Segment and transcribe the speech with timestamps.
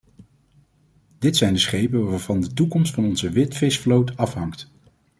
[1.19, 4.69] Dit zijn de schepen waarvan de toekomst van onze witvisvloot afhangt.